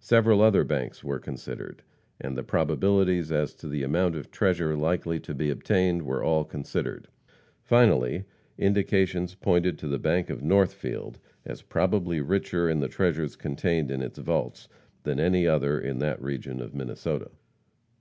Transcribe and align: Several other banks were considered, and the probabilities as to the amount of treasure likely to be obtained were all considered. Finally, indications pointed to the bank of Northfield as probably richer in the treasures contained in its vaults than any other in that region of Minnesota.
Several 0.00 0.40
other 0.42 0.64
banks 0.64 1.04
were 1.04 1.20
considered, 1.20 1.84
and 2.20 2.36
the 2.36 2.42
probabilities 2.42 3.30
as 3.30 3.54
to 3.54 3.68
the 3.68 3.84
amount 3.84 4.16
of 4.16 4.28
treasure 4.32 4.74
likely 4.74 5.20
to 5.20 5.34
be 5.36 5.50
obtained 5.50 6.02
were 6.02 6.20
all 6.20 6.44
considered. 6.44 7.06
Finally, 7.62 8.24
indications 8.58 9.36
pointed 9.36 9.78
to 9.78 9.86
the 9.86 10.00
bank 10.00 10.30
of 10.30 10.42
Northfield 10.42 11.20
as 11.44 11.62
probably 11.62 12.20
richer 12.20 12.68
in 12.68 12.80
the 12.80 12.88
treasures 12.88 13.36
contained 13.36 13.92
in 13.92 14.02
its 14.02 14.18
vaults 14.18 14.66
than 15.04 15.20
any 15.20 15.46
other 15.46 15.78
in 15.78 16.00
that 16.00 16.20
region 16.20 16.60
of 16.60 16.74
Minnesota. 16.74 17.30